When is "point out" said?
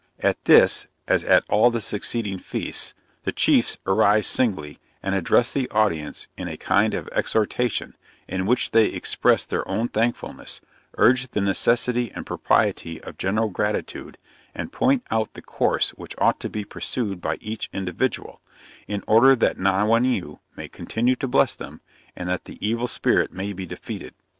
14.71-15.35